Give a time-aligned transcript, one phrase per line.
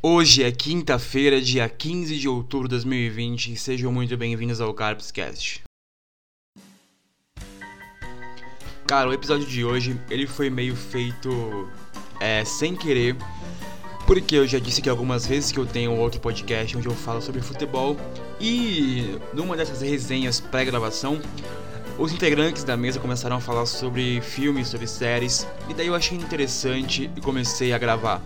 [0.00, 5.64] Hoje é quinta-feira, dia 15 de outubro de 2020 e sejam muito bem-vindos ao Carpscast.
[8.86, 11.68] Cara, o episódio de hoje ele foi meio feito
[12.20, 13.16] é, sem querer,
[14.06, 17.20] porque eu já disse que algumas vezes que eu tenho outro podcast onde eu falo
[17.20, 17.96] sobre futebol
[18.40, 21.20] e numa dessas resenhas pré-gravação
[21.98, 26.16] os integrantes da mesa começaram a falar sobre filmes, sobre séries, e daí eu achei
[26.16, 28.22] interessante e comecei a gravar.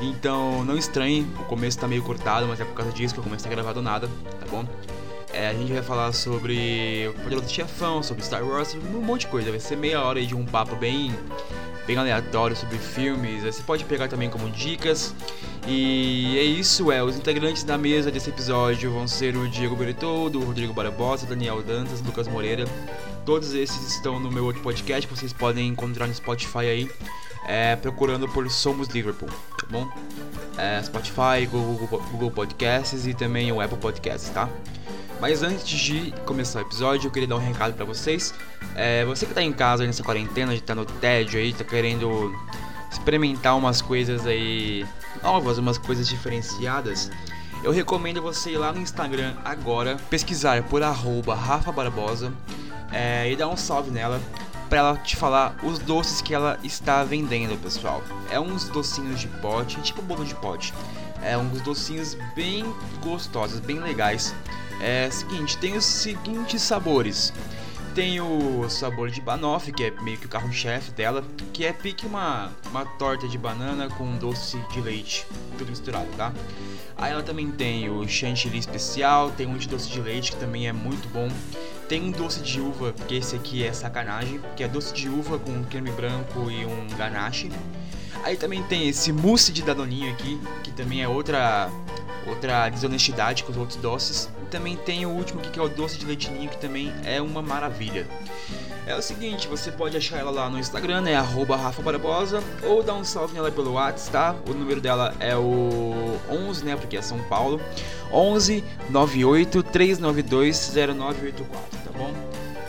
[0.00, 3.24] Então não estranhe, o começo tá meio cortado, mas é por causa disso que eu
[3.24, 4.64] comecei a gravar do nada, tá bom?
[5.32, 9.26] É, a gente vai falar sobre o Poderoso Chefão, sobre Star Wars, um monte de
[9.28, 9.50] coisa.
[9.50, 11.14] Vai ser meia hora aí de um papo bem,
[11.86, 13.44] bem aleatório sobre filmes.
[13.44, 15.14] Você pode pegar também como dicas.
[15.68, 17.02] E é isso, é.
[17.02, 21.62] Os integrantes da mesa desse episódio vão ser o Diego Bertoldo, o Rodrigo Barbosa, Daniel
[21.62, 22.64] Dantas, Lucas Moreira.
[23.24, 26.90] Todos esses estão no meu outro podcast que vocês podem encontrar no Spotify aí,
[27.50, 29.90] é, procurando por Somos Liverpool, tá bom?
[30.56, 34.48] É, Spotify, Google, Google Podcasts e também o Apple Podcasts, tá?
[35.20, 38.32] Mas antes de começar o episódio, eu queria dar um recado para vocês.
[38.76, 42.32] É, você que tá em casa nessa quarentena, tá no tédio aí, tá querendo
[42.88, 44.86] experimentar umas coisas aí
[45.20, 47.10] novas, umas coisas diferenciadas,
[47.64, 52.32] eu recomendo você ir lá no Instagram agora, pesquisar por arroba Rafa Barbosa
[52.92, 54.20] é, e dar um salve nela
[54.70, 58.02] para ela te falar os doces que ela está vendendo, pessoal.
[58.30, 60.72] É uns docinhos de pote, tipo bolo de pote.
[61.20, 62.64] É uns docinhos bem
[63.02, 64.32] gostosos, bem legais.
[64.80, 67.32] É seguinte, tem os seguintes sabores.
[67.94, 72.06] Tem o sabor de banoffee, que é meio que o carro-chefe dela, que é pique
[72.06, 75.26] uma, uma torta de banana com doce de leite,
[75.58, 76.32] tudo misturado, tá?
[76.96, 80.68] Aí ela também tem o chantilly especial, tem um de doce de leite que também
[80.68, 81.28] é muito bom.
[81.90, 85.40] Tem um doce de uva, que esse aqui é sacanagem, que é doce de uva
[85.40, 87.50] com creme branco e um ganache.
[88.22, 91.68] Aí também tem esse mousse de danoninho aqui, que também é outra
[92.28, 94.30] outra desonestidade com os outros doces.
[94.40, 97.20] E também tem o último aqui que é o doce de leitinho, que também é
[97.20, 98.06] uma maravilha.
[98.86, 102.84] É o seguinte, você pode achar ela lá no Instagram, é arroba Rafa Barbosa, ou
[102.84, 104.50] dar um salve nela pelo WhatsApp, tá?
[104.50, 107.60] O número dela é o 11, né, porque é São Paulo,
[108.12, 112.12] 11 98 392 0984, tá bom?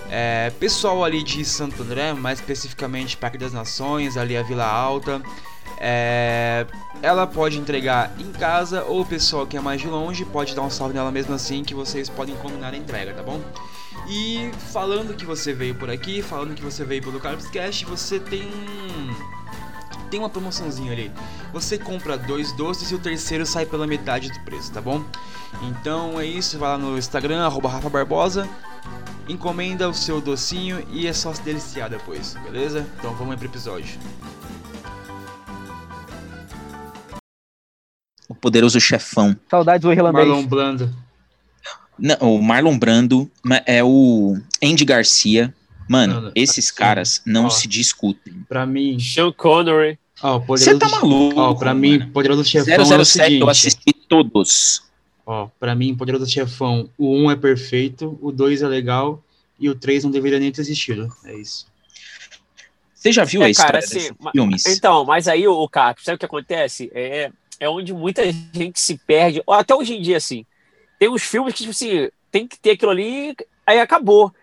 [0.09, 5.22] É, pessoal ali de Santo André, mais especificamente Parque das Nações, ali a Vila Alta,
[5.78, 6.66] é,
[7.02, 10.62] ela pode entregar em casa ou o pessoal que é mais de longe pode dar
[10.62, 13.42] um salve nela mesmo assim que vocês podem combinar a entrega, tá bom?
[14.08, 18.50] E falando que você veio por aqui, falando que você veio pelo Carbscast, você tem
[20.09, 21.09] tem uma promoçãozinha ali.
[21.53, 25.02] Você compra dois doces e o terceiro sai pela metade do preço, tá bom?
[25.63, 28.48] Então é isso, vai lá no Instagram, arroba Rafa Barbosa,
[29.28, 32.86] encomenda o seu docinho e é só se deliciar depois, beleza?
[33.00, 34.00] Então vamos aí pro episódio.
[38.28, 39.36] O poderoso chefão.
[39.50, 40.28] Saudades do irlandês.
[40.28, 40.96] Marlon Brando.
[42.00, 43.30] Não, o Marlon Brando
[43.66, 45.54] é o Andy Garcia.
[45.90, 47.50] Mano, Mano, esses assim, caras não ó.
[47.50, 48.34] se discutem.
[48.48, 50.00] Pra mim, Sean Connery.
[50.48, 51.38] Você tá maluco?
[51.40, 52.12] Ó, pra mim, mano.
[52.12, 53.50] poderoso chefão é o 007 eu seguinte.
[53.50, 54.84] assisti todos.
[55.31, 59.24] Ó, pra mim, Poderoso Chefão, o 1 é perfeito, o 2 é legal
[59.58, 61.08] e o 3 não deveria nem ter existido.
[61.24, 61.68] É isso.
[62.94, 64.66] Você já viu a É, história cara, assim, filmes?
[64.66, 66.92] Então, mas aí, o Cap, sabe o que acontece?
[66.94, 67.31] É,
[67.62, 70.46] é onde muita gente se perde, ou até hoje em dia, assim.
[71.00, 73.34] Tem uns filmes que, tipo assim, tem que ter aquilo ali,
[73.66, 74.34] aí acabou.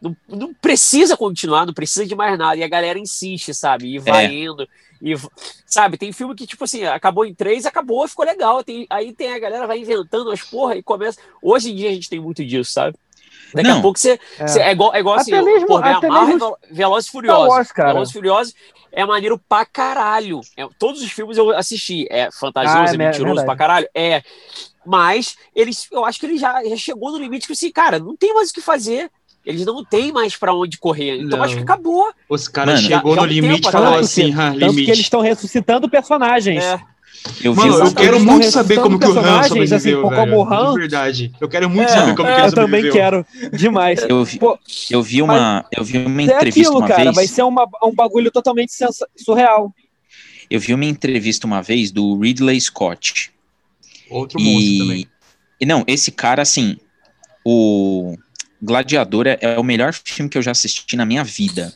[0.00, 2.56] Não, não precisa continuar, não precisa de mais nada.
[2.56, 3.94] E a galera insiste, sabe?
[3.94, 4.32] E vai É.
[4.34, 4.68] indo.
[5.00, 5.14] E,
[5.66, 8.62] sabe, tem filme que, tipo assim, acabou em três, acabou, ficou legal.
[8.64, 11.18] Tem, aí tem a galera vai inventando as porra e começa.
[11.42, 12.96] Hoje em dia a gente tem muito disso, sabe?
[13.54, 13.78] Daqui Não.
[13.78, 14.18] a pouco você.
[14.38, 14.46] É.
[14.46, 17.08] você- É, igual, é igual Até assim, mesmo- pô, vem a até Marvel, mesmo Velozes
[17.08, 17.48] e Furiosos.
[17.48, 17.92] Wars, cara.
[17.92, 18.54] Velozes e Furiosos
[18.92, 20.40] é maneiro pra caralho.
[20.56, 22.06] É, todos os filmes eu assisti.
[22.10, 23.46] É fantasioso, Ah, é é, me- mentiroso verdade.
[23.46, 23.88] pra caralho?
[23.94, 24.22] É.
[24.84, 28.16] Mas eles, eu acho que ele já, já chegou no limite que assim, cara, não
[28.16, 29.10] tem mais o que fazer.
[29.46, 31.18] Eles não têm mais pra onde correr.
[31.20, 31.44] Então Não.
[31.44, 32.12] acho que acabou.
[32.28, 34.64] Os caras chegou já- no já tem limite e falou assim, que- ah, Tanto que
[34.66, 34.90] limite.
[34.90, 36.64] eles estão ressuscitando personagens.
[36.64, 36.80] É.
[37.42, 39.76] Eu vi Mano, eu quero muito saber como que o Han personagens, sobreviveu,
[40.08, 40.60] assim, como o velho.
[40.62, 41.32] Han- De verdade.
[41.40, 42.92] Eu quero muito É, saber como que É, ele eu também sobreviveu.
[42.92, 43.26] quero.
[43.56, 44.00] Demais.
[44.08, 44.58] eu vi, Pô,
[44.90, 47.04] eu vi uma, eu vi uma é entrevista aquilo, uma cara.
[47.04, 47.14] vez.
[47.16, 48.72] Vai ser uma, um bagulho totalmente
[49.16, 49.72] surreal.
[50.48, 53.32] Eu vi uma entrevista uma vez do Ridley Scott.
[54.10, 55.06] Outro monstro E, também.
[55.60, 56.76] e não, esse cara, assim,
[57.44, 58.16] o
[58.60, 61.72] Gladiador é, é o melhor filme que eu já assisti na minha vida.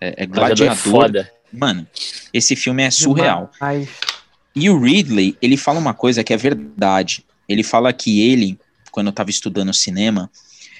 [0.00, 1.30] É, é Gladiador é.
[1.52, 1.86] Mano,
[2.32, 3.50] esse filme é surreal.
[4.54, 7.24] E o Ridley, ele fala uma coisa que é verdade.
[7.48, 8.58] Ele fala que ele,
[8.90, 10.30] quando eu tava estudando cinema,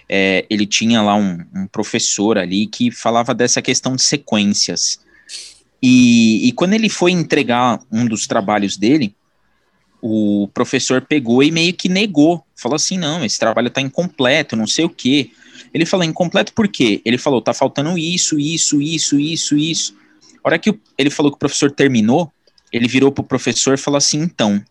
[0.08, 5.00] é, ele tinha lá um, um professor ali que falava dessa questão de sequências.
[5.82, 9.14] E, e quando ele foi entregar um dos trabalhos dele,
[10.00, 12.44] o professor pegou e meio que negou.
[12.54, 15.30] Falou assim: não, esse trabalho tá incompleto, não sei o quê.
[15.72, 17.00] Ele falou: incompleto por quê?
[17.04, 19.96] Ele falou: tá faltando isso, isso, isso, isso, isso.
[20.42, 22.32] A hora que ele falou que o professor terminou,
[22.72, 24.62] ele virou pro professor e falou assim: então,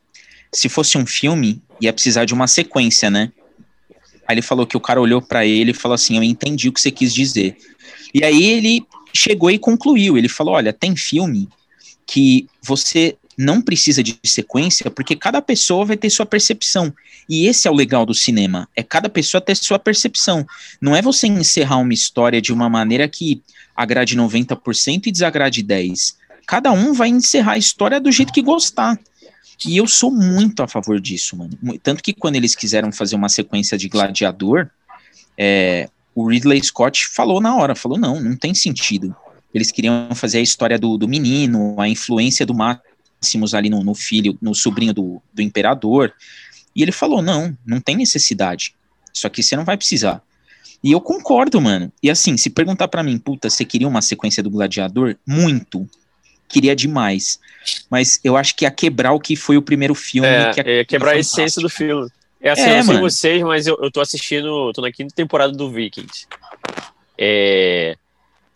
[0.54, 3.32] se fosse um filme, ia precisar de uma sequência, né?
[4.28, 6.74] Aí ele falou que o cara olhou pra ele e falou assim: eu entendi o
[6.74, 7.58] que você quis dizer.
[8.14, 10.18] E aí ele chegou e concluiu.
[10.18, 11.50] Ele falou: olha, tem filme
[12.06, 16.94] que você não precisa de sequência, porque cada pessoa vai ter sua percepção.
[17.28, 20.46] E esse é o legal do cinema, é cada pessoa ter sua percepção.
[20.80, 23.42] Não é você encerrar uma história de uma maneira que
[23.76, 26.18] agrade 90% e desagrade 10.
[26.46, 28.98] Cada um vai encerrar a história do jeito que gostar.
[29.66, 31.58] E eu sou muito a favor disso, mano.
[31.82, 34.70] Tanto que quando eles quiseram fazer uma sequência de Gladiador,
[35.38, 39.16] é, o Ridley Scott falou na hora, falou, não, não tem sentido.
[39.54, 42.54] Eles queriam fazer a história do, do menino, a influência do
[43.26, 46.14] Máximos ali no, no filho, no sobrinho do, do imperador.
[46.76, 48.76] E ele falou, não, não tem necessidade.
[49.12, 50.22] Isso aqui você não vai precisar.
[50.84, 51.92] E eu concordo, mano.
[52.04, 55.16] E assim, se perguntar pra mim, puta, você queria uma sequência do Gladiador?
[55.26, 55.90] Muito.
[56.48, 57.40] Queria demais.
[57.90, 60.28] Mas eu acho que ia quebrar o que foi o primeiro filme.
[60.28, 62.08] É, que é quebrar a essência do filme.
[62.40, 65.16] É assim, É, eu não sei vocês, mas eu, eu tô assistindo, tô na quinta
[65.16, 66.28] temporada do Vikings.
[67.18, 67.98] É.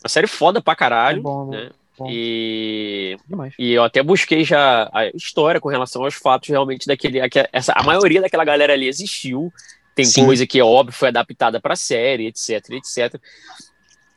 [0.03, 1.21] Uma série foda pra É caralho.
[1.23, 1.71] bom, né?
[1.99, 2.07] Bom.
[2.09, 3.53] E, demais.
[3.59, 7.19] e eu até busquei já a história com relação aos fatos realmente daquele.
[7.21, 9.51] aque- Essa, a maioria daquela galera ali existiu.
[9.95, 10.25] Tem Sim.
[10.25, 13.21] coisa que é óbvio, foi adaptada pra série, etc, etc.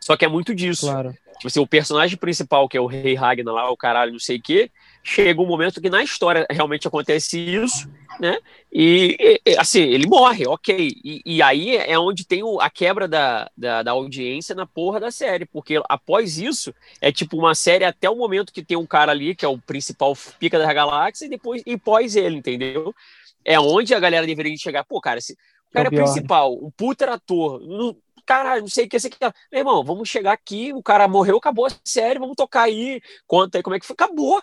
[0.00, 0.86] Só que é muito disso.
[0.86, 1.12] Claro.
[1.36, 4.36] Tipo assim, o personagem principal, que é o Rei Ragnar lá, o caralho, não sei
[4.36, 4.70] o quê,
[5.02, 7.86] chega um momento que na história realmente acontece isso,
[8.18, 8.38] né?
[8.72, 10.88] E, e, assim, ele morre, ok.
[11.04, 15.00] E, e aí é onde tem o- a quebra da, da, da audiência na porra
[15.00, 18.86] da série, porque após isso, é tipo uma série até o momento que tem um
[18.86, 22.94] cara ali, que é o principal pica da galáxia, e depois, e pós ele, entendeu?
[23.44, 24.84] É onde a galera deveria chegar.
[24.84, 27.96] Pô, cara, se, o cara é, É o principal, um puta ator, não-
[28.26, 29.18] caralho, não sei o que, sei o que.
[29.50, 33.58] Meu irmão, vamos chegar aqui, o cara morreu, acabou a série, vamos tocar aí, conta
[33.58, 34.40] aí como é que foi, acabou.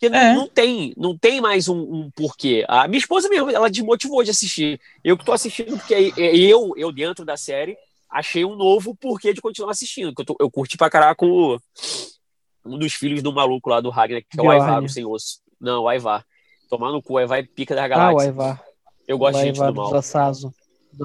[0.00, 0.34] Porque não- É.
[0.34, 2.64] não, tem, não tem mais um, um porquê.
[2.66, 4.80] A minha esposa mesmo, ela desmotivou de assistir.
[5.04, 7.76] Eu que tô assistindo, porque eu, eu dentro da série,
[8.08, 10.14] achei um novo porquê de continuar assistindo.
[10.14, 11.60] que Eu, tô- eu curti pra caraca o,
[12.64, 14.50] um dos filhos do maluco lá do Ragnar, que é o.
[14.50, 15.40] Aivar, o sem osso.
[15.60, 16.24] Não, o Aivar.
[16.70, 18.30] Tomar no cu, o Aivar é pica da Ah, o galáxia.
[18.30, 18.62] Aivar.
[19.06, 19.94] eu gosto o de gente Aivar do mal.
[19.94, 20.54] Assazo.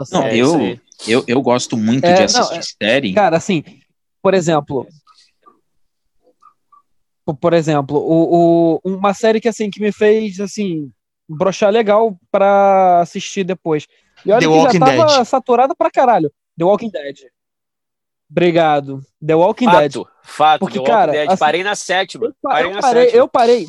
[0.09, 0.23] Não.
[0.23, 3.13] É, eu, eu, eu gosto muito É, de não, assistir série.
[3.13, 3.61] Cara, assim,
[4.21, 4.87] por exemplo.
[7.25, 10.91] Po- Por exemplo, o, o- uma série que assim que me fez assim
[11.27, 13.87] brochar legal pra assistir depois.
[14.25, 15.25] E olha The que Walking já tava Dead.
[15.25, 16.31] saturada pra caralho.
[16.57, 17.15] The Walking Dead.
[18.29, 19.01] Obrigado.
[19.25, 19.93] The Walking Dead.
[19.93, 20.59] Fato, fato.
[20.59, 21.27] Porque, The Walking cara, Dead.
[21.29, 22.25] assim, parei na sétima.
[22.27, 23.19] Eu, pa- parei eu na parei, sétima.
[23.19, 23.67] eu parei,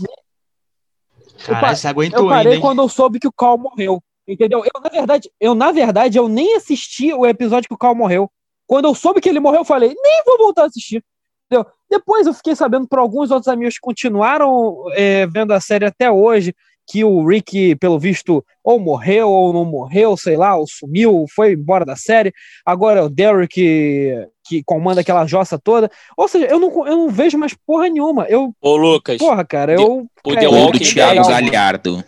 [1.44, 4.02] Caralho, você aguentou eu parei ainda, quando eu soube que o Carl morreu.
[4.26, 4.64] Entendeu?
[4.64, 8.31] Eu, na verdade, eu, na verdade, eu nem assisti o episódio que o Carl morreu.
[8.67, 11.05] Quando eu soube que ele morreu, eu falei, nem vou voltar a assistir.
[11.51, 11.67] Entendeu?
[11.91, 16.11] Depois eu fiquei sabendo por alguns outros amigos que continuaram é, vendo a série até
[16.11, 16.55] hoje,
[16.89, 21.53] que o Rick, pelo visto, ou morreu ou não morreu, sei lá, ou sumiu, foi
[21.53, 22.33] embora da série.
[22.65, 25.91] Agora é o Derek que, que comanda aquela jossa toda.
[26.17, 28.25] Ou seja, eu não, eu não vejo mais porra nenhuma.
[28.29, 30.07] Eu, Ô, Lucas, porra, cara, eu.
[30.25, 31.29] o The eu Gol do Walking Thiago mano.
[31.29, 32.05] Galhardo.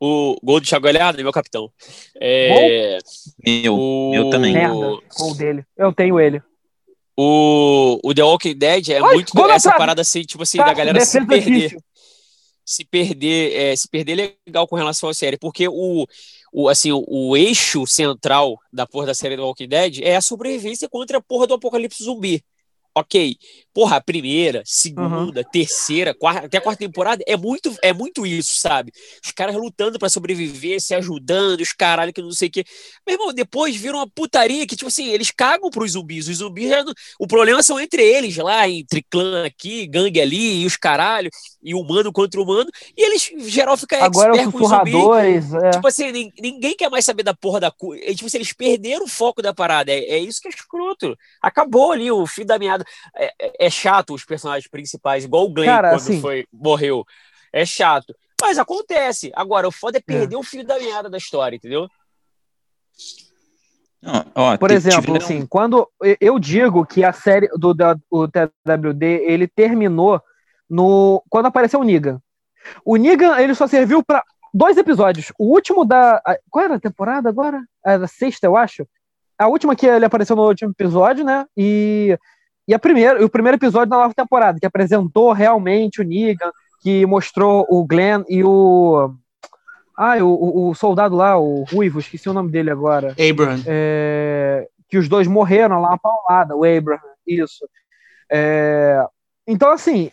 [0.00, 1.70] o gol do Thiago Galhardo, meu capitão.
[2.20, 2.98] É,
[3.46, 4.52] Meu, o, eu também.
[4.52, 4.74] Merda,
[5.18, 5.64] gol dele.
[5.76, 6.42] Eu tenho ele.
[7.20, 10.66] O, o The Walking Dead é Ai, muito na essa parada assim, tipo assim, Tá,
[10.66, 11.50] da galera se perder.
[11.50, 11.82] difícil.
[12.64, 16.06] se perder, é, se perder legal com relação à série, porque o,
[16.52, 20.20] o assim, o, o eixo central da porra da série do Walking Dead é a
[20.20, 22.40] sobrevivência contra a porra do apocalipse zumbi.
[22.98, 23.36] Ok,
[23.72, 28.58] porra, a primeira, segunda, terceira, quarta, até a quarta temporada é muito, é muito isso,
[28.58, 28.90] sabe?
[29.24, 32.64] Os caras lutando pra sobreviver, se ajudando, os caralho que não sei o quê.
[33.06, 36.26] Meu irmão, depois viram uma putaria que, tipo assim, eles cagam pros zumbis.
[36.26, 36.92] Os zumbis já não...
[37.20, 41.30] O problema são entre eles lá, entre clã aqui, gangue ali, e os caralho,
[41.62, 44.90] e humano contra humano, e eles, geral, fica Agora expert os com zumbi.
[44.90, 45.54] sussurradores.
[45.54, 45.70] É.
[45.70, 47.94] Tipo assim, nin- ninguém quer mais saber da porra da cu.
[47.94, 49.92] É, tipo assim, eles perderam o foco da parada.
[49.92, 51.16] É, é isso que é escroto.
[51.40, 52.84] Acabou ali o fim da meada.
[53.16, 57.04] É, é- é chato os personagens principais, igual o Glenn Cara, quando assim- foi, morreu.
[57.52, 58.14] É chato.
[58.40, 59.32] Mas acontece.
[59.34, 61.88] Agora, o foda é perder o fio da meada da história, entendeu?
[64.00, 65.88] Não, ó, Por exemplo, tiveram- assim, quando
[66.20, 70.22] eu- digo que a série do da- o TWD ele terminou
[70.70, 72.22] no quando apareceu o Negan.
[72.84, 74.22] O Negan ele só serviu para
[74.54, 75.32] dois episódios.
[75.38, 77.60] O último da a- qual era a temporada agora?
[77.84, 78.86] Era a sexta, eu acho.
[79.36, 81.44] A última que ele apareceu no último episódio, né?
[81.56, 82.16] E
[82.68, 87.06] e a primeira, o primeiro episódio da nova temporada que apresentou realmente o Negan, que
[87.06, 89.10] mostrou o Glenn e o
[89.96, 93.16] Ah, o, o, soldado lá, o Ruivo, esqueci o nome dele agora.
[93.18, 93.62] Abraham.
[93.66, 97.66] É, que os dois morreram lá, uma paulada, o Abraham, isso.
[98.30, 99.02] É,
[99.46, 100.10] então, assim,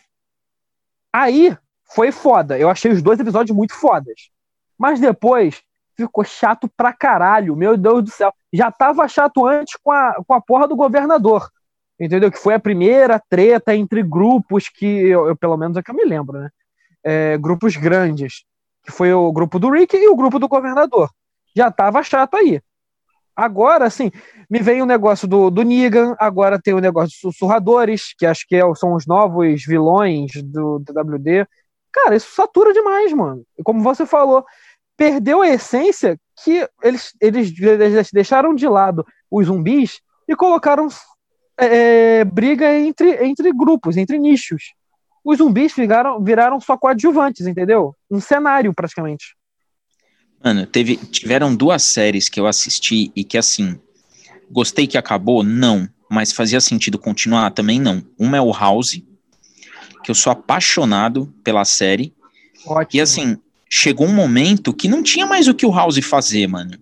[1.12, 1.56] aí
[1.94, 2.58] foi foda.
[2.58, 4.30] Eu achei os dois episódios muito fodas.
[4.78, 5.62] Mas depois
[5.94, 8.32] ficou chato pra caralho, meu Deus do céu.
[8.52, 11.50] Já tava chato antes com a, com a porra do governador.
[11.98, 12.30] Entendeu?
[12.30, 15.94] Que foi a primeira treta entre grupos que, eu, eu pelo menos é que eu
[15.94, 16.50] me lembro, né?
[17.02, 18.44] É, grupos grandes
[18.86, 21.10] que foi o grupo do Rick e o grupo do governador.
[21.54, 22.60] Já tava chato aí.
[23.34, 24.10] Agora, assim,
[24.48, 28.46] me vem o negócio do, do Negan, agora tem o negócio dos sussurradores, que acho
[28.48, 31.46] que é, são os novos vilões do, do WD.
[31.92, 33.42] Cara, isso satura demais, mano.
[33.62, 34.44] Como você falou,
[34.96, 37.52] perdeu a essência que eles, eles
[38.12, 40.88] deixaram de lado os zumbis e colocaram
[41.58, 44.62] é, briga entre, entre grupos, entre nichos
[45.26, 47.96] os zumbis viraram, viraram só coadjuvantes, entendeu?
[48.08, 49.34] Um cenário, praticamente.
[50.42, 53.76] Mano, teve, tiveram duas séries que eu assisti e que, assim,
[54.48, 55.42] gostei que acabou?
[55.42, 55.88] Não.
[56.08, 57.50] Mas fazia sentido continuar?
[57.50, 58.06] Também não.
[58.16, 59.02] Uma é o House,
[60.04, 62.14] que eu sou apaixonado pela série.
[62.64, 62.88] Ótimo.
[62.94, 63.36] E, assim,
[63.68, 66.78] chegou um momento que não tinha mais o que o House fazer, mano.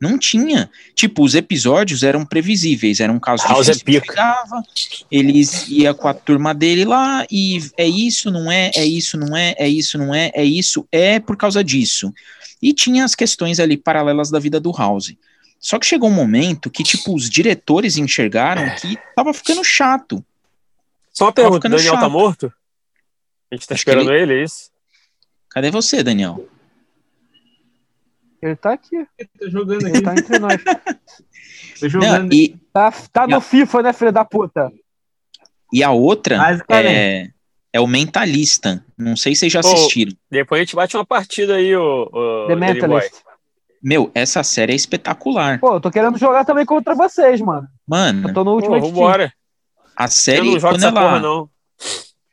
[0.00, 0.70] Não tinha.
[0.94, 4.62] Tipo, os episódios eram previsíveis, era um caso House é chegava,
[5.10, 9.36] eles ia com a turma dele lá e é isso, não é, é isso, não
[9.36, 12.12] é, é isso, não é, é isso, é por causa disso.
[12.62, 15.14] E tinha as questões ali paralelas da vida do House.
[15.58, 20.24] Só que chegou um momento que, tipo, os diretores enxergaram que tava ficando chato.
[21.12, 22.00] Só uma pergunta, Daniel tá chato.
[22.00, 22.52] tá morto?
[23.50, 24.22] A gente tá Acho esperando ele...
[24.22, 24.70] ele, é isso?
[25.50, 26.48] Cadê você, Daniel?
[28.42, 28.96] Ele tá aqui.
[28.96, 30.62] Ele tá jogando Ele tá entre nós.
[31.78, 32.24] Tô jogando.
[32.24, 34.72] Não, e, tá tá no a, FIFA, né, filho da puta?
[35.72, 36.38] E a outra
[36.70, 37.28] é,
[37.72, 38.84] é o Mentalista.
[38.96, 40.12] Não sei se vocês já assistiram.
[40.12, 43.12] Oh, depois a gente bate uma partida aí, o, o The Mentalist.
[43.82, 45.58] Meu, essa série é espetacular.
[45.58, 47.66] Pô, eu tô querendo jogar também contra vocês, mano.
[47.88, 48.28] Mano.
[48.28, 49.32] Eu tô no último Pô, vambora.
[49.96, 51.50] A série, quando ela, porra, não.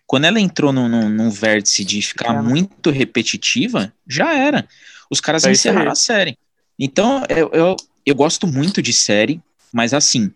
[0.06, 2.42] quando ela entrou num, num, num vértice de ficar é.
[2.42, 4.68] muito repetitiva, já era
[5.10, 6.38] os caras é encerraram a série.
[6.80, 9.42] Então, eu, eu, eu gosto muito de série,
[9.74, 10.32] mas assim,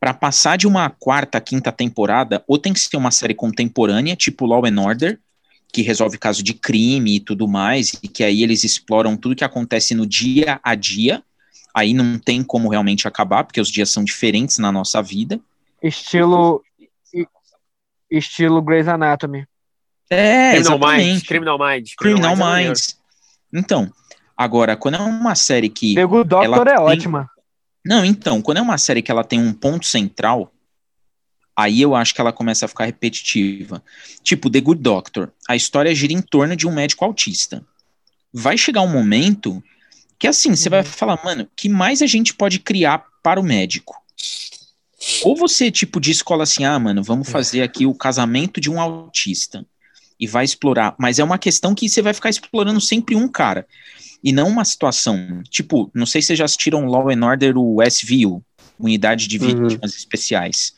[0.00, 4.46] para passar de uma quarta, quinta temporada, ou tem que ser uma série contemporânea, tipo
[4.46, 5.20] Law and Order,
[5.72, 9.44] que resolve caso de crime e tudo mais, e que aí eles exploram tudo que
[9.44, 11.22] acontece no dia a dia.
[11.74, 15.40] Aí não tem como realmente acabar, porque os dias são diferentes na nossa vida.
[15.82, 16.62] Estilo
[18.10, 19.46] estilo Grey's Anatomy.
[20.10, 21.06] É, Criminal exatamente.
[21.06, 21.22] Minds.
[21.22, 21.94] Criminal Minds.
[21.94, 23.01] Criminal, Criminal Minds.
[23.52, 23.92] Então,
[24.36, 25.94] agora, quando é uma série que.
[25.94, 26.84] The Good Doctor é tem...
[26.84, 27.30] ótima.
[27.84, 30.52] Não, então, quando é uma série que ela tem um ponto central,
[31.56, 33.82] aí eu acho que ela começa a ficar repetitiva.
[34.22, 35.32] Tipo, The Good Doctor.
[35.48, 37.64] A história gira em torno de um médico autista.
[38.32, 39.62] Vai chegar um momento
[40.18, 40.70] que, assim, você uhum.
[40.70, 44.00] vai falar, mano, que mais a gente pode criar para o médico?
[45.24, 48.80] Ou você, tipo, de escola assim, ah, mano, vamos fazer aqui o casamento de um
[48.80, 49.66] autista
[50.22, 53.66] e vai explorar, mas é uma questão que você vai ficar explorando sempre um cara
[54.22, 55.42] e não uma situação.
[55.50, 58.40] Tipo, não sei se vocês já assistiram Law and Order, o SVU,
[58.78, 59.46] Unidade de uhum.
[59.48, 59.98] Vítimas uhum.
[59.98, 60.74] Especiais,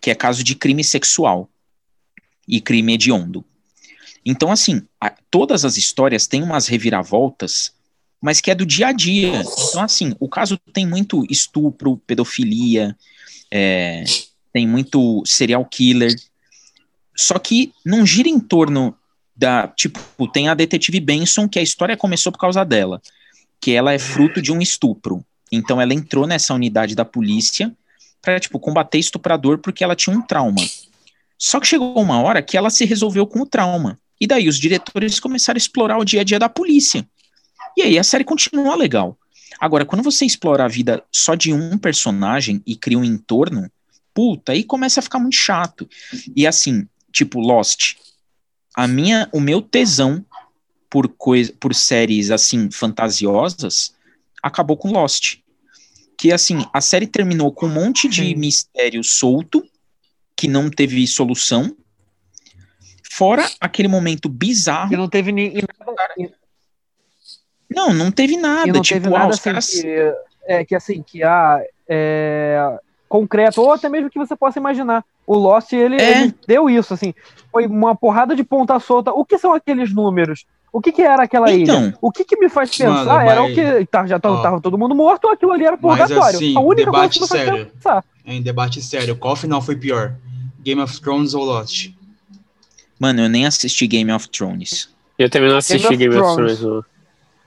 [0.00, 1.50] que é caso de crime sexual
[2.48, 3.44] e crime hediondo.
[4.24, 7.74] Então, assim, a, todas as histórias têm umas reviravoltas,
[8.22, 9.42] mas que é do dia a dia.
[9.68, 12.96] Então, assim, o caso tem muito estupro, pedofilia,
[13.50, 14.02] é,
[14.50, 16.14] tem muito serial killer,
[17.16, 18.96] só que não gira em torno
[19.34, 19.68] da.
[19.68, 23.00] Tipo, tem a detetive Benson, que a história começou por causa dela.
[23.60, 25.24] Que ela é fruto de um estupro.
[25.50, 27.72] Então ela entrou nessa unidade da polícia
[28.20, 30.62] para tipo, combater estuprador porque ela tinha um trauma.
[31.36, 33.98] Só que chegou uma hora que ela se resolveu com o trauma.
[34.20, 37.04] E daí os diretores começaram a explorar o dia a dia da polícia.
[37.76, 39.18] E aí a série continua legal.
[39.60, 43.70] Agora, quando você explora a vida só de um personagem e cria um entorno,
[44.14, 45.88] puta, aí começa a ficar muito chato.
[46.34, 47.96] E assim, tipo Lost.
[48.74, 50.24] A minha, o meu tesão
[50.88, 53.94] por coisa, por séries assim fantasiosas
[54.42, 55.38] acabou com Lost.
[56.18, 59.64] Que assim, a série terminou com um monte de mistério solto
[60.36, 61.76] que não teve solução.
[63.10, 64.90] Fora aquele momento bizarro.
[64.90, 65.62] Que não teve ninguém.
[67.74, 68.72] Não, não teve nada.
[68.72, 69.70] não tipo, teve nada ah, assim caras...
[69.70, 70.14] que,
[70.44, 72.78] é, que assim, que ah, é,
[73.12, 75.04] concreto, ou até mesmo que você possa imaginar.
[75.26, 76.22] O Lost, ele, é.
[76.22, 77.12] ele, deu isso, assim.
[77.50, 79.12] Foi uma porrada de ponta solta.
[79.12, 80.46] O que são aqueles números?
[80.72, 81.98] O que, que era aquela então, ilha?
[82.00, 84.78] O que, que me faz pensar mano, era o que tá, já tava, tava, todo
[84.78, 86.22] mundo morto, aquilo ali era purgatório.
[86.22, 87.66] Mas, assim, a única debate coisa que me sério.
[87.66, 88.04] pensar.
[88.24, 90.14] Em debate sério, qual final foi pior?
[90.64, 91.90] Game of Thrones ou Lost?
[92.98, 94.88] Mano, eu nem assisti Game of Thrones.
[95.18, 96.58] Eu também não assisti Game, Game of, Thrones.
[96.60, 96.84] Thrones.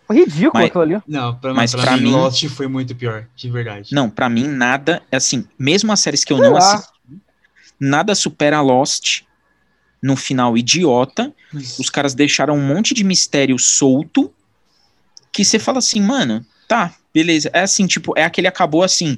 [0.08, 0.98] Foi ridículo Mas- aquilo ali.
[1.08, 3.94] Não, pra, Mas pra, pra mim, mim- Lost foi muito pior, de verdade.
[3.94, 6.60] Não, pra mim nada, é assim, mesmo as séries que eu Sei não lá.
[6.76, 6.92] assisti,
[7.80, 9.22] nada supera Lost
[10.02, 11.34] no final idiota.
[11.80, 14.32] Os caras deixaram um monte de mistério solto
[15.32, 17.50] que você fala assim, mano, tá, beleza.
[17.52, 19.18] É assim, tipo, é aquele acabou assim,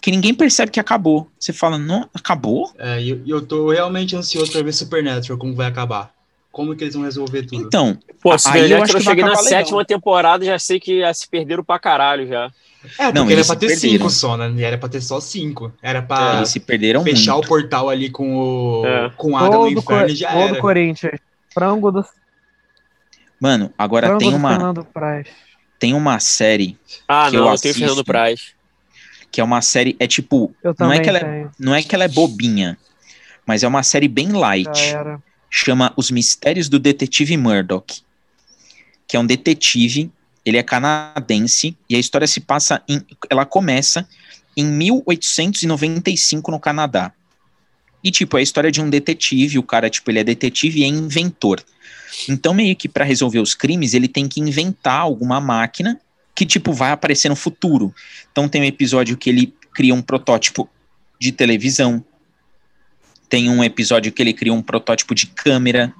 [0.00, 1.30] que ninguém percebe que acabou.
[1.40, 2.70] Você fala, não, acabou?
[2.78, 6.12] É, e eu, e eu tô realmente ansioso pra ver Supernatural, como vai acabar.
[6.52, 7.64] Como que eles vão resolver tudo.
[7.66, 9.44] Então, Pô, Aí se eu Supernatural acho eu que vai cheguei na legal.
[9.44, 12.44] sétima temporada já sei que já se perderam pra caralho já.
[12.44, 13.92] é, porque não, era eles pra ter perderam.
[13.98, 14.62] cinco só, né?
[14.62, 15.72] Era pra ter só cinco.
[15.82, 17.46] Era pra eles se perderam fechar muito.
[17.46, 19.10] o portal ali com o É.
[19.16, 20.60] com a Todo, inferno e já todo era.
[20.60, 21.18] Corinthians.
[21.54, 22.04] Frango do,
[23.40, 25.26] Mano, agora frango tem do uma, Fernando Praz.
[25.78, 26.78] tem uma série
[27.08, 27.78] Ah, Que não, eu eu tenho assisto.
[27.78, 28.54] Fernando Praz.
[29.30, 31.94] que é uma série, é tipo, Eu Não é que ela é- não é que
[31.94, 32.76] ela é bobinha,
[33.46, 34.94] mas é uma série bem Já light.
[34.94, 35.18] era.
[35.54, 38.02] Chama Os Mistérios do Detetive Murdoch,
[39.06, 40.10] que é um detetive,
[40.46, 44.08] ele é canadense e a história se passa em, ela começa
[44.56, 47.12] em 1895 no Canadá.
[48.02, 50.84] E tipo, é a história de um detetive, o cara tipo, ele é detetive e
[50.84, 51.62] é inventor.
[52.26, 56.00] Então meio que para resolver os crimes, ele tem que inventar alguma máquina
[56.34, 57.94] que tipo vai aparecer no futuro.
[58.32, 60.68] Então tem um episódio que ele cria um protótipo
[61.20, 62.02] de televisão,
[63.32, 65.90] tem um episódio que ele cria um protótipo de câmera.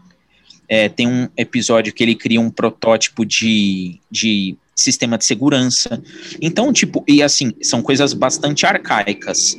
[0.69, 6.03] É, tem um episódio que ele cria um protótipo de, de sistema de segurança.
[6.43, 9.57] Então, tipo, e assim, são coisas bastante arcaicas.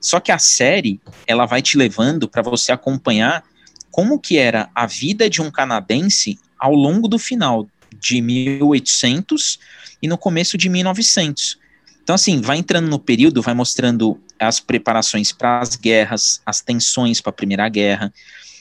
[0.00, 3.42] Só que a série, ela vai te levando para você acompanhar
[3.90, 7.66] como que era a vida de um canadense ao longo do final
[7.98, 9.58] de 1800
[10.00, 11.58] e no começo de 1900.
[12.06, 17.20] Então, assim, vai entrando no período, vai mostrando as preparações para as guerras, as tensões
[17.20, 18.14] para a Primeira Guerra,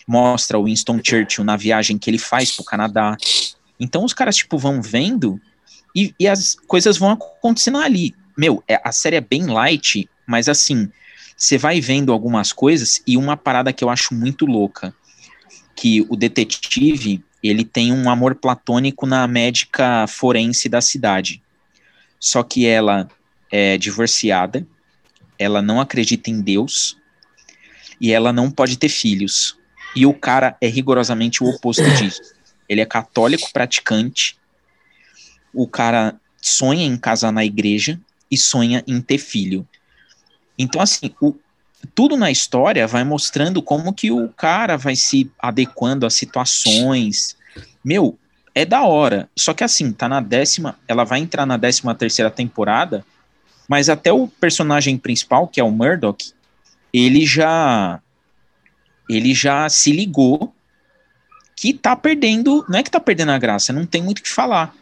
[0.08, 3.16] mostra o Winston Churchill na viagem que ele faz para o Canadá.
[3.80, 5.40] Então, os caras, tipo, vão vendo
[5.96, 8.16] e, e as coisas vão acontecendo ali.
[8.36, 10.90] Meu, é- a série é bem light, mas assim,
[11.38, 14.92] você vai vendo algumas coisas e uma parada que eu acho muito louca,
[15.76, 21.44] que o detetive, ele tem um amor platônico na médica forense da cidade.
[22.20, 23.08] Só que ela
[23.58, 24.68] é divorciada,
[25.40, 26.98] ela não acredita em Deus
[28.02, 29.58] e ela não pode ter filhos.
[29.96, 32.22] E o cara é rigorosamente o oposto disso.
[32.68, 34.38] Ele é católico praticante,
[35.54, 37.98] o cara sonha em casar na igreja
[38.30, 39.66] e sonha em ter filho.
[40.58, 41.36] Então, assim, o-
[41.94, 47.38] tudo na história vai mostrando como que o cara vai se adequando às situações.
[47.84, 48.20] Meu,
[48.54, 49.30] é da hora.
[49.38, 53.06] Só que assim, tá na décima, ela vai entrar na décima terceira temporada,
[53.68, 56.34] mas até o personagem principal, que é o Murdoch,
[56.94, 58.00] ele já
[59.10, 60.54] ele já se ligou
[61.56, 64.30] que tá perdendo, não é que tá perdendo a graça, não tem muito o que
[64.30, 64.76] falar.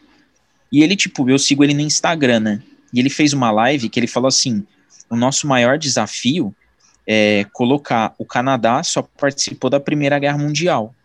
[0.72, 2.64] E ele, tipo, eu sigo ele no Instagram, né?
[2.92, 4.66] E ele fez uma live que ele falou assim:
[5.10, 6.56] o nosso maior desafio
[7.06, 10.96] é colocar o Canadá só participou da Primeira Guerra Mundial.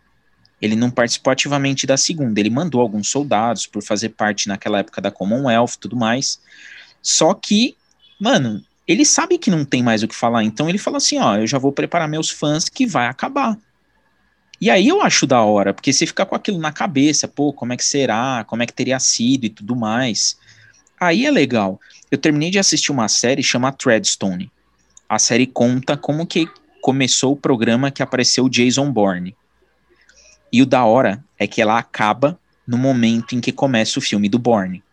[0.61, 2.39] Ele não participou ativamente da Segunda.
[2.39, 6.39] Ele mandou alguns soldados por fazer parte naquela época da Commonwealth e tudo mais.
[7.01, 7.75] Só que,
[8.19, 10.43] mano, ele sabe que não tem mais o que falar.
[10.43, 13.57] Então ele fala assim: ó, eu já vou preparar meus fãs que vai acabar.
[14.61, 17.71] E aí eu acho da hora, porque você fica com aquilo na cabeça, pô, como
[17.71, 20.37] é que será, como é que teria sido e tudo mais.
[20.99, 21.79] Aí é legal.
[22.11, 24.51] Eu terminei de assistir uma série chamada Treadstone.
[25.07, 26.49] A série conta como que
[26.81, 29.35] começou o programa que apareceu o Jason Bourne.
[30.51, 34.27] E o da hora é que ela acaba no momento em que começa o filme
[34.27, 34.83] do Bourne.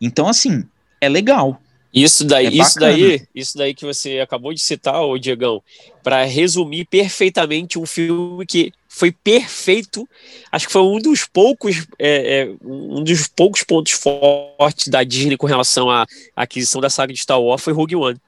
[0.00, 0.64] Então, assim,
[1.00, 1.60] é legal.
[1.92, 5.62] Isso daí, É isso daí, isso daí que você acabou de citar, ô Diegão,
[6.02, 10.06] para resumir perfeitamente um filme que foi perfeito.
[10.52, 15.38] Acho que foi um dos poucos, é, é, um dos poucos pontos fortes da Disney
[15.38, 18.18] com relação à aquisição da saga de Star Wars foi Rogue One.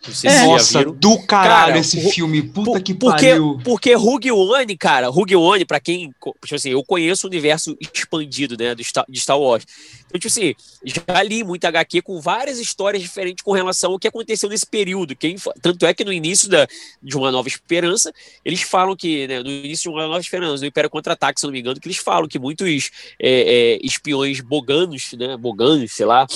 [0.00, 2.42] Já Nossa, do caralho Cara, esse filme.
[2.42, 3.60] Puta Por- que porque, pariu.
[3.64, 6.10] porque Rogue One, cara, Rogue One, pra quem.
[6.10, 9.64] Tipo assim, eu conheço o universo expandido, né, do Star, de Star Wars.
[10.06, 14.06] Então, tipo assim, já li muito HQ com várias histórias diferentes com relação ao que
[14.06, 15.16] aconteceu nesse período.
[15.16, 16.66] Quem, tanto é que no início da,
[17.02, 18.12] de Uma Nova Esperança,
[18.44, 21.52] eles falam que, né, no início de Uma Nova Esperança, no Império Contra-Ataque, se não
[21.52, 26.26] me engano, que eles falam que muitos é, é, espiões boganos, né, boganos, sei lá,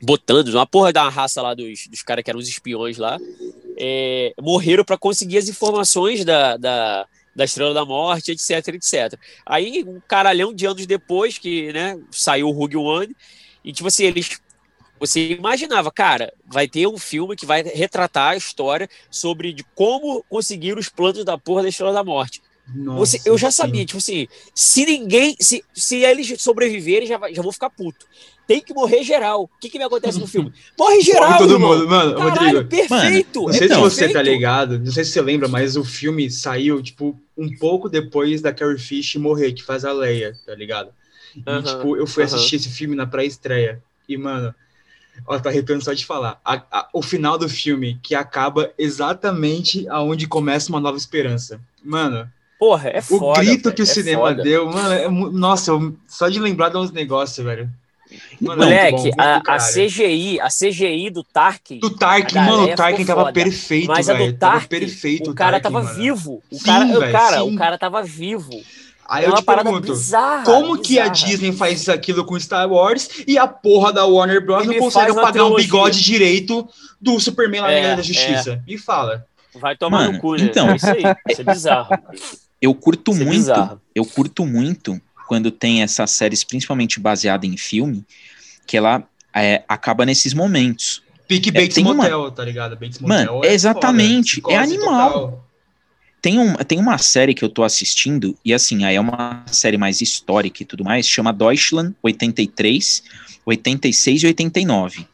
[0.00, 3.18] botanos, uma porra da raça lá dos, dos caras que eram os espiões lá,
[3.76, 9.18] é, morreram para conseguir as informações da, da, da Estrela da Morte, etc, etc.
[9.46, 13.16] Aí, um caralhão de anos depois que né, saiu o Rogue One,
[13.64, 14.40] e tipo assim, eles.
[15.00, 20.24] Você imaginava, cara, vai ter um filme que vai retratar a história sobre de como
[20.28, 22.42] conseguir os planos da porra da Estrela da Morte.
[22.94, 27.52] Você, eu já sabia, tipo assim, se ninguém, se, se eles sobreviverem, já, já vou
[27.52, 28.06] ficar puto.
[28.46, 29.44] Tem que morrer geral.
[29.44, 30.52] O que, que me acontece no filme?
[30.78, 31.60] Morre geral, Morre todo irmão.
[31.60, 31.88] mundo.
[31.88, 33.44] Mano, Caralho, Rodrigo, perfeito.
[33.44, 34.22] Não sei Então, se você tá perfeito.
[34.22, 38.52] ligado, não sei se você lembra, mas o filme saiu, tipo, um pouco depois da
[38.52, 40.92] Carrie Fish morrer, que faz a Leia, tá ligado?
[41.46, 42.24] E, Aham, tipo, eu fui aham.
[42.24, 43.82] assistir esse filme na pré-estreia.
[44.08, 44.54] E, mano,
[45.26, 46.40] ó, tá arrepiando só de falar.
[46.44, 51.60] A- a- o final do filme, que acaba exatamente aonde começa uma nova esperança.
[51.82, 53.40] Mano, Porra, é o foda.
[53.40, 54.42] grito velho, que o é cinema foda.
[54.42, 57.70] deu, mano, é nossa, eu- só de lembrar de uns negócios, velho.
[58.40, 59.58] Mano, é Moleque, bom, a, do a.
[59.58, 63.32] CGI, a CGI do Tarkin, Do Tarkin, A mano, o galera Tarkin tava foda.
[63.34, 64.32] perfeito, mas a velho.
[64.32, 65.94] do Tava Tarkin, perfeito o cara Tarkin, tava mano.
[65.96, 66.42] vivo.
[66.50, 67.54] O Sim, cara, o velho, cara, sim.
[67.54, 68.50] o cara tava vivo.
[69.06, 70.42] Aí é eu te parada pergunto, bizarra.
[70.44, 71.28] como que a bizarra.
[71.28, 74.66] Disney faz aquilo com Star Wars e a porra da Warner Bros.
[74.66, 75.64] Não consegue pagar um trilogia.
[75.66, 76.66] bigode direito
[77.00, 78.62] do Superman lá na É, Liga da Justiça?
[78.66, 79.24] Me fala.
[79.54, 80.44] Vai tomar Mano, no cu, né?
[80.44, 80.70] então.
[80.70, 81.02] É isso aí.
[81.28, 81.88] Isso é bizarro.
[82.60, 83.80] Eu curto Isso é muito, bizarro.
[83.94, 88.04] eu curto muito quando tem essas séries, principalmente baseada em filme,
[88.66, 91.02] que ela é, acaba nesses momentos.
[91.28, 92.76] Pique É, Bates tem uma- Motel, tá ligado?
[92.76, 95.12] Bates Mano, Motel exatamente, foda, é animal.
[95.12, 95.48] total.
[96.20, 99.76] Tem, um, tem uma série que eu tô assistindo, e assim, aí é uma série
[99.78, 103.04] mais histórica e tudo mais, chama Deutschland 83,
[103.46, 105.06] 86 e 89.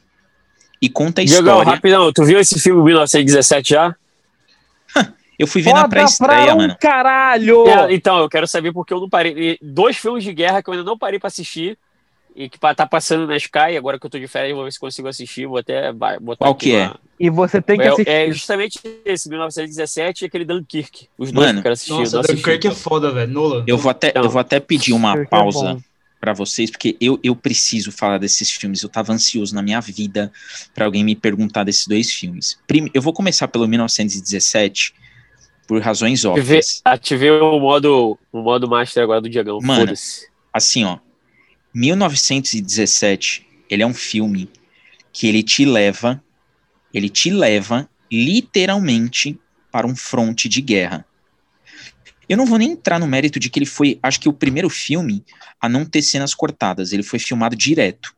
[0.80, 1.70] E conta a história.
[1.72, 3.94] rapidão, tu viu esse filme 1917 já?
[5.38, 6.76] Eu fui ver na Foda pré-estreia, pra um mano.
[6.80, 7.66] caralho!
[7.68, 9.58] É, então, eu quero saber porque eu não parei.
[9.62, 11.78] Dois filmes de guerra que eu ainda não parei pra assistir.
[12.36, 14.80] E que tá passando na Sky, agora que eu tô de férias, vou ver se
[14.80, 15.46] consigo assistir.
[15.46, 16.86] Vou até botar Qual aqui que é?
[16.86, 18.10] uma- E você tem que É, assistir.
[18.10, 21.08] é justamente esse, 1917 e aquele Dunkirk.
[21.16, 21.92] Os dois Mano, que eu quero assistir.
[21.92, 22.22] Nossa.
[22.22, 23.32] Dunkirk é foda, velho.
[23.32, 23.62] Nolan.
[23.68, 25.80] Eu vou até, Então, eu vou até pedir uma Dunkirk é pausa bom.
[26.20, 28.82] pra vocês, porque eu, eu preciso falar desses filmes.
[28.82, 30.32] Eu tava ansioso na minha vida
[30.74, 32.58] pra alguém me perguntar desses dois filmes.
[32.66, 34.92] Prime- eu vou começar pelo 1917
[35.66, 36.80] por razões Ativei, óbvias.
[36.84, 39.58] ativei o modo, o modo master agora do Diagão.
[39.62, 39.92] Mano.
[40.52, 40.98] Assim, ó,
[41.74, 44.48] 1917, ele é um filme
[45.12, 46.22] que ele te leva,
[46.92, 49.38] ele te leva literalmente
[49.70, 51.04] para um fronte de guerra.
[52.28, 54.70] Eu não vou nem entrar no mérito de que ele foi, acho que o primeiro
[54.70, 55.24] filme
[55.60, 58.14] a não ter cenas cortadas, ele foi filmado direto.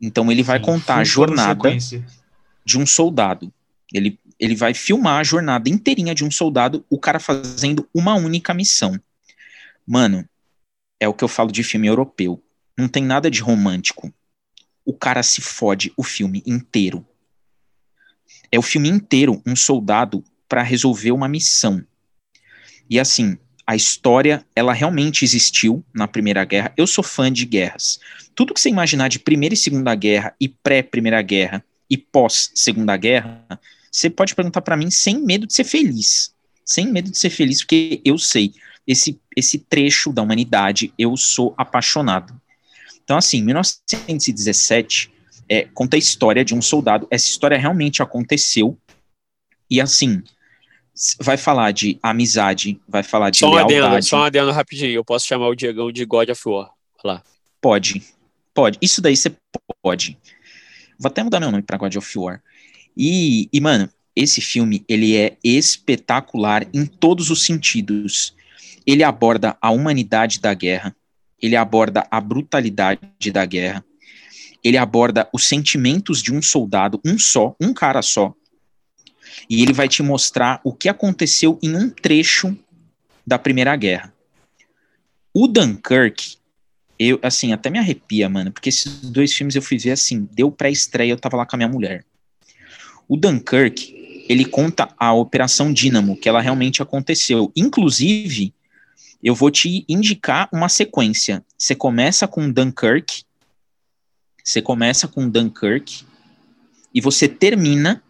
[0.00, 1.76] Então ele vai Sim, contar a jornada
[2.64, 3.52] de um soldado.
[3.92, 8.52] Ele, ele vai filmar a jornada inteirinha de um soldado, o cara fazendo uma única
[8.52, 9.00] missão.
[9.86, 10.28] Mano,
[10.98, 12.42] é o que eu falo de filme europeu.
[12.76, 14.12] Não tem nada de romântico.
[14.84, 17.06] O cara se fode o filme inteiro.
[18.50, 21.80] É o filme inteiro um soldado para resolver uma missão.
[22.90, 26.72] E assim, a história, ela realmente existiu na Primeira Guerra.
[26.76, 28.00] Eu sou fã de guerras.
[28.34, 33.46] Tudo que você imaginar de Primeira e Segunda Guerra e pré-Primeira Guerra e pós-Segunda Guerra,
[33.92, 36.34] você pode perguntar para mim sem medo de ser feliz.
[36.64, 38.54] Sem medo de ser feliz, porque eu sei,
[38.86, 42.40] esse, esse trecho da humanidade, eu sou apaixonado.
[43.04, 45.12] Então, assim, 1917
[45.48, 47.06] é, conta a história de um soldado.
[47.10, 48.78] Essa história realmente aconteceu.
[49.68, 50.22] E, assim,
[51.20, 54.06] vai falar de amizade, vai falar de Só um adendo, lealdade.
[54.06, 54.92] só um adendo rapidinho.
[54.92, 56.70] Eu posso chamar o Diagão de God of War.
[57.04, 57.22] Lá.
[57.60, 58.02] Pode.
[58.54, 58.78] Pode.
[58.80, 59.34] Isso daí você
[59.82, 60.16] pode.
[60.98, 62.42] Vou até mudar meu nome pra God of War.
[62.96, 68.34] E, e, mano, esse filme, ele é espetacular em todos os sentidos.
[68.86, 70.94] Ele aborda a humanidade da guerra.
[71.40, 73.84] Ele aborda a brutalidade da guerra.
[74.62, 78.34] Ele aborda os sentimentos de um soldado, um só, um cara só.
[79.48, 82.56] E ele vai te mostrar o que aconteceu em um trecho
[83.26, 84.14] da Primeira Guerra.
[85.34, 86.36] O Dunkirk,
[86.98, 90.52] eu, assim, até me arrepia, mano, porque esses dois filmes eu fui ver assim, deu
[90.52, 92.04] pré-estreia, eu tava lá com a minha mulher.
[93.08, 97.52] O Dunkirk, ele conta a Operação Dínamo, que ela realmente aconteceu.
[97.54, 98.54] Inclusive,
[99.22, 101.44] eu vou te indicar uma sequência.
[101.56, 103.24] Você começa com Dunkirk,
[104.42, 106.04] você começa com Dunkirk,
[106.94, 108.02] e você termina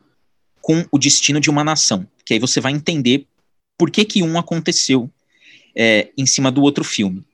[0.61, 2.07] com o destino de uma nação.
[2.25, 3.27] Que aí você vai entender
[3.77, 5.11] por que, que um aconteceu
[5.75, 7.25] é, em cima do outro filme.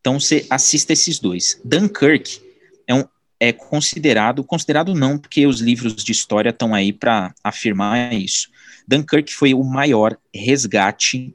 [0.00, 1.60] Então você assista esses dois.
[1.64, 2.40] Dunkirk
[2.86, 3.04] é, um,
[3.48, 8.48] é considerado, considerado não, porque os livros de história estão aí para afirmar isso.
[8.88, 11.34] Dunkirk foi o maior resgate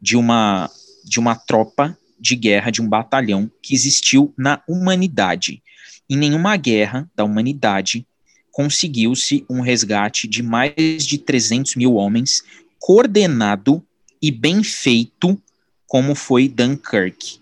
[0.00, 0.68] de uma
[1.04, 5.62] de uma tropa de guerra, de um batalhão que existiu na humanidade.
[6.10, 8.04] Em nenhuma guerra da humanidade
[8.50, 12.42] conseguiu-se um resgate de mais de 300 mil homens,
[12.80, 13.84] coordenado
[14.20, 15.40] e bem feito,
[15.86, 17.38] como foi Dunkirk.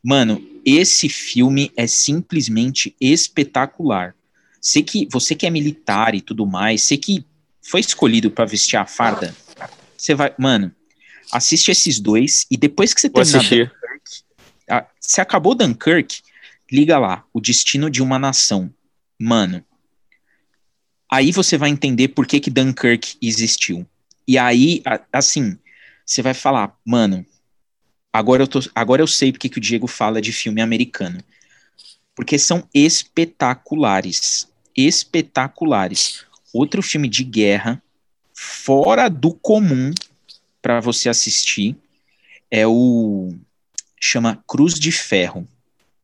[0.00, 4.14] Mano, esse filme é simplesmente espetacular.
[4.60, 7.24] Sei que você que é militar e tudo mais, sei que
[7.62, 9.34] foi escolhido para vestir a farda.
[9.96, 10.74] Você vai, mano,
[11.32, 13.40] Assiste esses dois e depois que você terminar.
[14.70, 16.20] Ah, se acabou Dunkirk,
[16.70, 18.72] liga lá, o destino de uma nação.
[19.18, 19.64] Mano,
[21.10, 23.86] aí você vai entender por que que Dunkirk existiu.
[24.26, 25.58] E aí, a- assim,
[26.04, 27.24] você vai falar, mano,
[28.14, 31.20] agora eu, tô, agora eu sei porque que o Diego fala de filme americano.
[32.14, 34.48] Porque são espetaculares.
[34.76, 36.24] Espetaculares.
[36.52, 37.82] Outro filme de guerra,
[38.32, 39.92] fora do comum
[40.62, 41.76] para você assistir,
[42.48, 43.34] é o
[44.00, 45.48] chama Cruz de Ferro.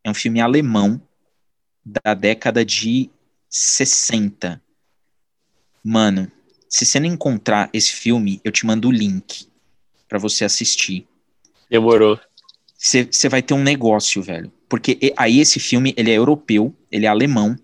[0.03, 1.01] É um filme alemão
[1.85, 3.09] da década de
[3.49, 4.61] 60.
[5.85, 6.31] Mano,
[6.69, 9.47] se você não encontrar esse filme, eu te mando o link
[10.09, 11.07] pra você assistir.
[11.71, 12.19] Demorou.
[12.77, 14.53] Você vai ter um negócio, velho.
[14.69, 17.57] Porque aí esse filme, ele é europeu, ele é alemão,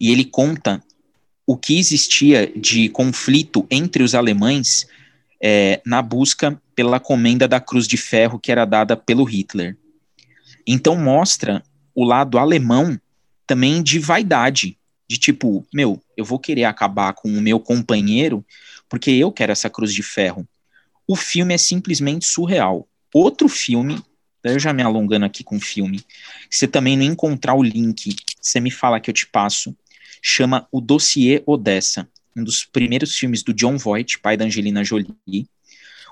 [0.00, 0.82] e ele conta
[1.46, 4.86] o que existia de conflito entre os alemães
[5.42, 9.76] é, na busca pela comenda da Cruz de Ferro que era dada pelo Hitler.
[10.66, 11.62] Então mostra
[11.94, 12.98] o lado alemão
[13.46, 14.78] também de vaidade,
[15.08, 18.44] de tipo, meu, eu vou querer acabar com o meu companheiro
[18.88, 20.48] porque eu quero essa Cruz de Ferro.
[21.06, 22.88] O filme é simplesmente surreal.
[23.12, 24.02] Outro filme,
[24.42, 25.98] eu já me alongando aqui com filme,
[26.50, 29.76] se você também não encontrar o link, você me fala que eu te passo,
[30.22, 35.48] chama O Dossiê Odessa, um dos primeiros filmes do John Voight, pai da Angelina Jolie.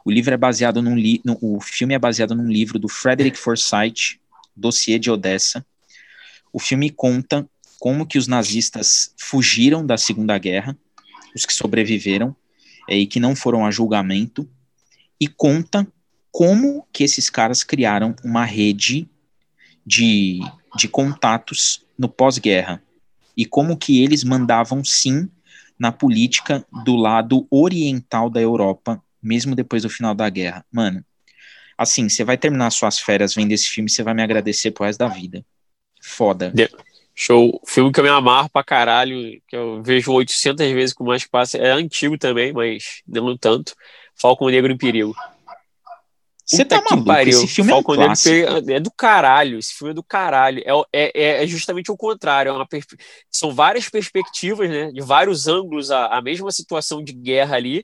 [0.05, 3.38] O livro é baseado num li no, o filme é baseado num livro do Frederick
[3.38, 4.20] Forsyth,
[4.55, 5.64] Dossiê de Odessa.
[6.52, 10.76] O filme conta como que os nazistas fugiram da Segunda Guerra,
[11.35, 12.37] os que sobreviveram
[12.88, 14.48] é, e que não foram a julgamento,
[15.23, 15.87] e conta
[16.33, 19.09] como que esses caras criaram uma rede
[19.87, 20.41] de,
[20.75, 22.83] de contatos no pós-guerra
[23.37, 25.31] e como que eles mandavam sim
[25.79, 30.67] na política do lado oriental da Europa, mesmo depois do final da guerra.
[30.73, 31.05] Mano,
[31.79, 34.99] assim, você vai terminar suas férias vendo esse filme, você vai me agradecer pro resto
[34.99, 35.45] da vida.
[36.03, 36.53] Foda.
[37.15, 37.61] Show.
[37.65, 41.59] Filme que eu me amarro pra caralho, que eu vejo 800 vezes com mais passa.
[41.59, 43.75] É antigo também, mas não tanto.
[44.23, 45.15] Falcão Negro em Perigo.
[46.45, 47.13] Você tá maluco?
[47.13, 48.29] Esse filme é um Negro em clássico.
[48.47, 49.59] Perigo é do caralho.
[49.59, 50.63] Esse filme é do caralho.
[50.93, 52.53] É, é, é justamente o contrário.
[52.61, 52.97] É perspe-
[53.31, 54.91] São várias perspectivas, né?
[54.93, 57.83] De vários ângulos, a, a mesma situação de guerra ali,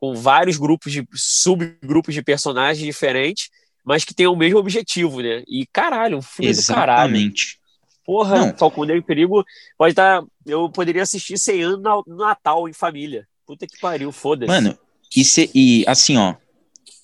[0.00, 3.48] com vários grupos de subgrupos de personagens diferentes,
[3.84, 5.42] mas que têm o mesmo objetivo, né?
[5.46, 7.10] E caralho, um filme do caralho.
[7.16, 7.58] Exatamente.
[8.04, 8.56] Porra, Não.
[8.56, 9.44] Falcão Negro em Perigo
[9.76, 10.22] pode estar.
[10.46, 13.26] Eu poderia assistir 100 anos no Natal em família.
[13.44, 14.50] Puta que pariu, foda-se.
[14.50, 14.78] Mano,
[15.14, 16.34] e, cê- e assim, ó,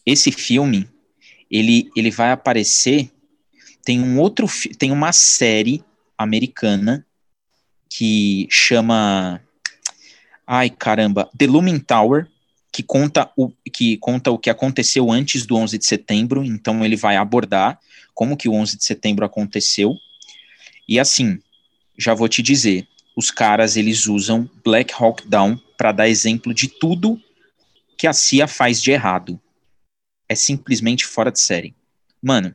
[0.05, 0.89] esse filme,
[1.51, 3.11] ele, ele vai aparecer.
[3.85, 4.47] Tem um outro,
[4.79, 5.85] tem uma série
[6.17, 7.05] americana
[7.89, 9.43] que chama,
[10.47, 12.27] ai caramba, The Looming Tower,
[12.73, 16.43] que conta o que conta o que aconteceu antes do 11 de setembro.
[16.43, 17.79] Então ele vai abordar
[18.15, 19.95] como que o 11 de setembro aconteceu.
[20.89, 21.39] E assim,
[21.99, 22.87] já vou te dizer,
[23.17, 27.21] os caras eles usam Black Hawk Down para dar exemplo de tudo
[28.03, 29.41] que a CIA faz de errado.
[30.29, 31.73] É simplesmente fora de série.
[32.21, 32.53] Mano,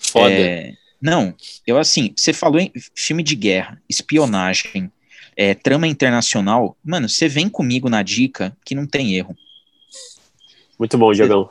[0.00, 0.32] foda.
[0.32, 4.90] é, não, eu assim, você falou em filme de guerra, espionagem,
[5.36, 9.36] é, trama internacional, mano, você vem comigo na dica que não tem erro.
[10.78, 11.50] Muito bom, Diogão.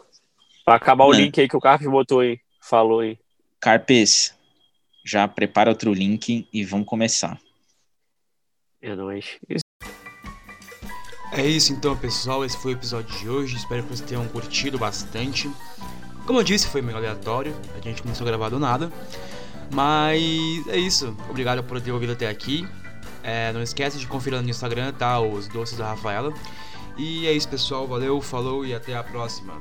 [0.66, 1.22] Pra acabar o Mano.
[1.22, 2.40] link aí que o Carpes botou aí.
[2.60, 3.20] Falou aí.
[3.60, 4.34] Carpes,
[5.06, 7.40] já prepara outro link e vamos começar.
[8.82, 9.38] É nóis.
[11.32, 12.44] É isso então, pessoal.
[12.44, 13.56] Esse foi o episódio de hoje.
[13.56, 15.50] Espero que vocês tenham curtido bastante.
[16.26, 17.56] Como eu disse, foi meio aleatório.
[17.76, 18.92] A gente começou a gravar do nada.
[19.72, 21.16] Mas é isso.
[21.30, 22.68] Obrigado por ter ouvido até aqui.
[23.24, 25.22] É, não esquece de conferir no Instagram, tá?
[25.22, 26.34] Os doces da Rafaela.
[26.98, 27.88] E é isso, pessoal.
[27.88, 29.54] Valeu, falou e até a próxima.